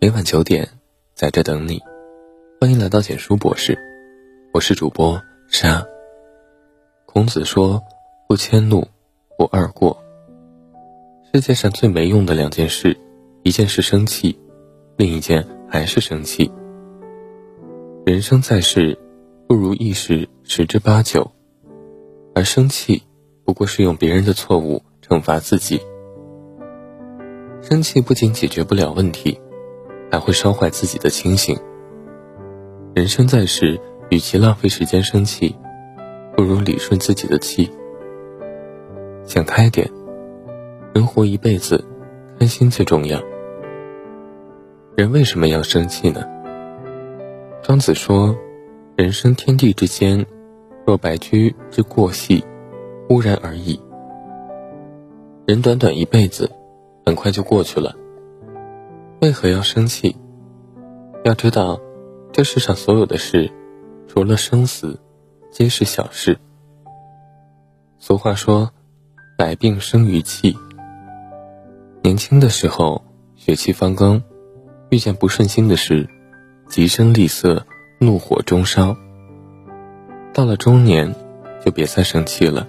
[0.00, 0.68] 每晚九点，
[1.14, 1.80] 在这等你。
[2.60, 3.78] 欢迎来到简书博士，
[4.52, 5.86] 我是主播沙。
[7.06, 7.80] 孔子说
[8.26, 8.84] ：“不迁怒，
[9.38, 9.96] 不贰过。”
[11.32, 12.98] 世界上最没用的两件事，
[13.44, 14.36] 一件是生气，
[14.96, 16.50] 另一件还是生气。
[18.04, 18.98] 人生在世，
[19.46, 21.30] 不如意事十之八九，
[22.34, 23.04] 而生气
[23.44, 25.80] 不过是用别人的错误惩罚自己。
[27.60, 29.40] 生气不仅解决不了问题，
[30.10, 31.56] 还会烧坏自己的清醒。
[32.94, 35.54] 人生在世，与其浪费时间生气，
[36.36, 37.70] 不如理顺自己的气。
[39.24, 39.88] 想开点，
[40.92, 41.84] 人活一辈子，
[42.38, 43.22] 开心最重要。
[44.96, 46.24] 人为什么要生气呢？
[47.62, 48.36] 庄子说
[48.96, 50.26] ：“人生天地之间，
[50.84, 52.44] 若白驹之过隙，
[53.08, 53.80] 忽然而已。
[55.46, 56.50] 人短短一辈子，
[57.04, 57.94] 很快就过去了。
[59.20, 60.16] 为何要生气？
[61.24, 61.80] 要知道，
[62.32, 63.50] 这世上所有的事，
[64.08, 64.98] 除了生死，
[65.50, 66.38] 皆是小事。
[67.98, 68.70] 俗话说
[69.38, 70.56] ：‘百病生于气。’
[72.02, 73.04] 年轻的时候，
[73.36, 74.22] 血气方刚，
[74.90, 76.08] 遇见不顺心的事。”
[76.68, 77.66] 急声厉色，
[77.98, 78.96] 怒火中烧。
[80.32, 81.14] 到了中年，
[81.62, 82.66] 就别再生气了，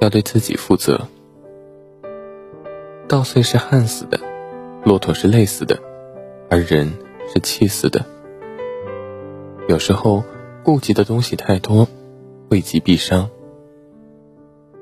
[0.00, 1.08] 要对自己负责。
[3.08, 4.18] 稻穗是旱死的，
[4.84, 5.78] 骆驼是累死的，
[6.50, 6.92] 而人
[7.32, 8.04] 是气死的。
[9.68, 10.24] 有时候
[10.62, 11.88] 顾及的东西太多，
[12.48, 13.28] 惠及必伤。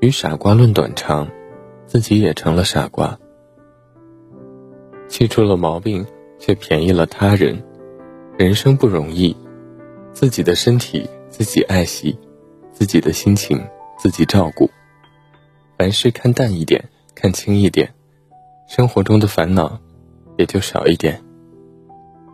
[0.00, 1.28] 与傻瓜论短长，
[1.86, 3.18] 自己也成了傻瓜。
[5.08, 6.04] 气出了毛病，
[6.38, 7.62] 却便宜了他人。
[8.36, 9.36] 人生不容易，
[10.12, 12.18] 自己的身体自己爱惜，
[12.72, 13.64] 自己的心情
[13.98, 14.68] 自己照顾。
[15.76, 16.82] 凡事看淡一点，
[17.14, 17.92] 看轻一点，
[18.68, 19.80] 生活中的烦恼
[20.38, 21.20] 也就少一点。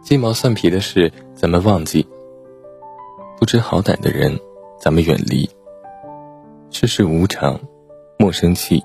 [0.03, 2.07] 鸡毛蒜皮的事咱们忘记，
[3.39, 4.39] 不知好歹的人
[4.79, 5.49] 咱们远离。
[6.71, 7.61] 世事无常，
[8.19, 8.83] 莫生气，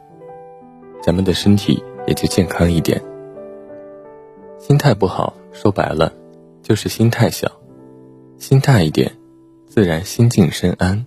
[1.01, 3.01] 咱们的身体也就健康一点。
[4.57, 6.11] 心态不好，说白了。
[6.63, 7.51] 就是心太小，
[8.39, 9.11] 心大一点，
[9.67, 11.05] 自然心静身安，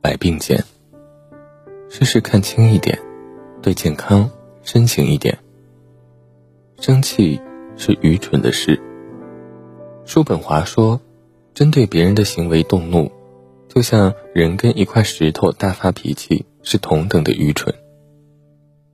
[0.00, 0.64] 百病减。
[1.98, 2.98] 事事看清一点，
[3.62, 4.30] 对健康
[4.62, 5.38] 深情一点。
[6.78, 7.40] 生气
[7.78, 8.78] 是愚蠢的事。
[10.04, 11.00] 叔本华说，
[11.54, 13.10] 针对别人的行为动怒，
[13.66, 17.74] 就像人跟一块石头大发脾气是同等的愚蠢。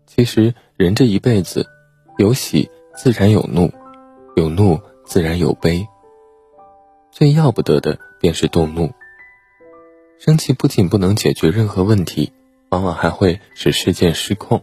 [0.07, 1.67] 其实人这一辈子，
[2.19, 3.73] 有喜自然有怒，
[4.37, 5.85] 有怒自然有悲。
[7.11, 8.93] 最要不得的便是动怒。
[10.21, 12.33] 生气不仅不能解决任何问题，
[12.73, 14.63] 往往还会使事件失控。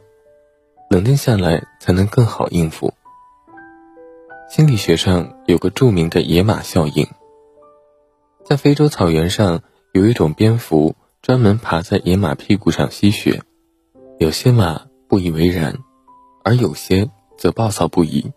[0.90, 2.94] 冷静下来才能更好应付。
[4.50, 7.08] 心理学上有个著名的野马效应。
[8.44, 9.62] 在非洲草原上，
[9.94, 13.44] 有一种蝙蝠专门爬在野马屁股上吸血，
[14.18, 15.78] 有些马不以为然，
[16.44, 18.32] 而有些则暴躁不已。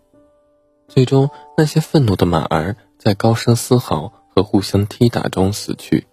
[0.87, 2.77] 最终，那些愤怒的马儿。
[2.99, 6.07] 在高声嘶嚎和互相踢打中死去。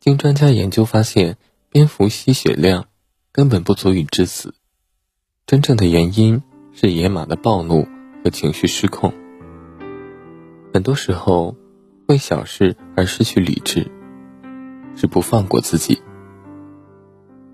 [0.00, 1.38] 经专家研究发现，
[1.72, 2.84] 蝙蝠吸血量
[3.32, 4.54] 根本不足以致死，
[5.46, 6.42] 真正的原因
[6.74, 7.88] 是野马的暴怒
[8.22, 9.14] 和情绪失控。
[10.74, 11.56] 很多时候，
[12.08, 13.90] 为小事而失去理智，
[14.94, 16.02] 是不放过自己。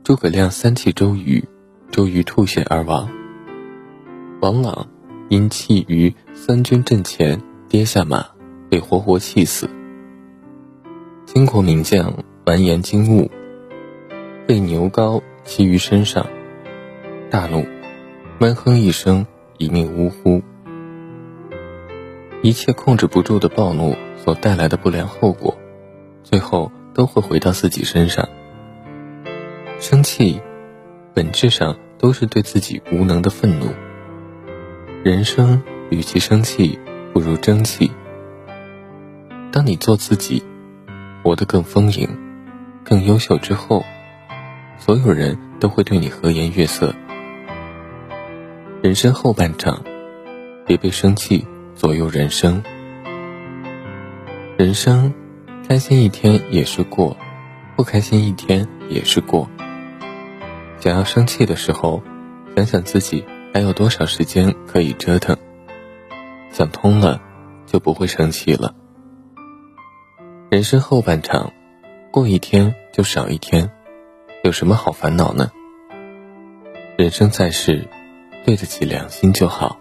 [0.03, 1.45] 诸葛亮三气周瑜，
[1.93, 3.09] 周瑜吐血而亡。
[4.41, 4.89] 王朗
[5.29, 7.41] 因气于三军阵前。
[7.69, 8.27] 跌下马，
[8.71, 9.69] 被活活气死。
[11.27, 13.31] 巾帼名将完颜金兀，
[14.49, 16.27] 被牛皋骑于身上，
[17.31, 17.67] 大怒，
[18.39, 19.27] 闷哼一声，
[19.59, 20.43] 一命呜呼。
[22.41, 25.59] 一切控制不住的暴怒所带来的不良后果，
[26.23, 28.27] 最后都会回到自己身上。
[29.81, 30.41] 生气，
[31.13, 33.67] 本质上都是对自己无能的愤怒。
[35.05, 36.79] 人生与其生气。
[37.11, 37.91] 不如争气。
[39.51, 40.43] 当你做自己，
[41.25, 42.09] 活得更丰盈、
[42.85, 43.85] 更优秀之后，
[44.79, 46.95] 所有人都会对你和颜悦色。
[48.81, 49.83] 人生后半场，
[50.67, 52.63] 别被生气左右人生。
[54.57, 55.13] 人生，
[55.69, 57.17] 开心一天也是过，
[57.77, 59.49] 不开心一天也是过。
[60.81, 62.03] 想要生气的时候，
[62.57, 65.37] 想想自己还有多少时间可以折腾。
[66.51, 67.21] 想通了，
[67.67, 68.75] 就不会生气了。
[70.51, 71.53] 人生后半场，
[72.11, 73.71] 过一天就少一天，
[74.45, 75.51] 有什么好烦恼呢？
[76.97, 77.89] 人生在世，
[78.47, 79.81] 对得起良心就好。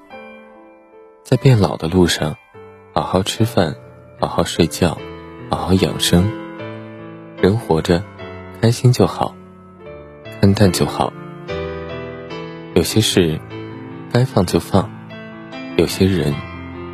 [1.23, 2.35] 在变老的路上，
[2.91, 3.75] 好好吃饭，
[4.19, 4.97] 好好睡觉，
[5.51, 6.31] 好好养生。
[7.39, 8.03] 人活着，
[8.59, 9.35] 开心就好，
[10.41, 11.13] 看淡就好。
[12.73, 13.39] 有些事
[14.11, 14.89] 该放就放，
[15.77, 16.33] 有些人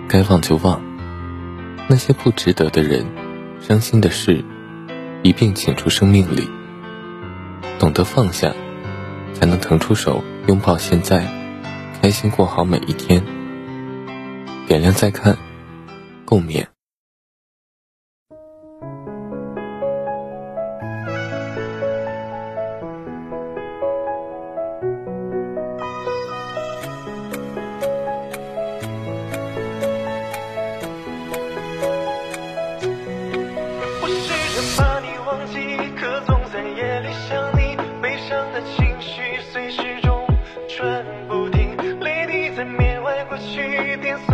[0.10, 0.82] 该忘就忘。
[1.88, 3.06] 那些不值得的人，
[3.62, 4.44] 伤心的事，
[5.22, 6.50] 一并请出生命里。
[7.80, 8.54] 懂得放下。
[9.34, 11.28] 才能腾出手拥抱现在，
[12.02, 13.24] 开心过好每一天。
[14.68, 15.38] 点亮再看，
[16.24, 16.73] 共勉。
[38.76, 40.26] 情绪随时钟
[40.68, 44.33] 转不停泪滴在缅怀过去点碎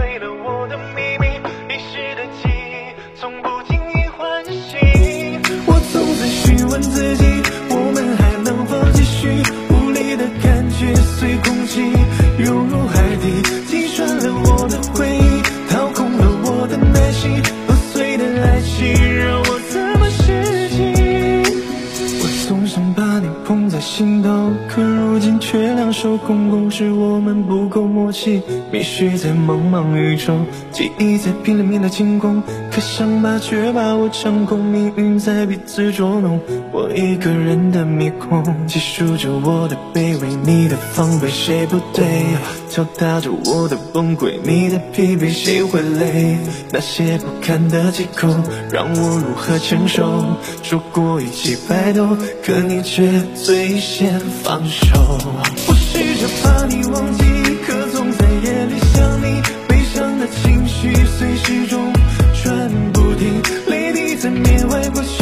[23.50, 28.44] 风在心头可如今却两手空空是我们不够默契。
[28.72, 32.44] 迷失在茫茫宇宙记忆在拼了命的清空
[32.80, 36.40] 可想把却把我掌控，命运在彼此捉弄。
[36.72, 42.06] 我一个人的迷宫，细数着我的卑微，你的防备，谁不对？
[42.70, 46.38] 敲打着我的崩溃，你的疲惫，谁会累？
[46.72, 48.30] 那些不堪的借口，
[48.72, 50.24] 让我如何承受？
[50.64, 54.96] 说过一起白头，可你却最先放手。
[55.68, 57.26] 我试着把你忘记，
[57.68, 61.89] 可总在夜里想你，悲伤的情绪随时钟
[64.20, 65.19] 转不停，泪滴在缅怀过去。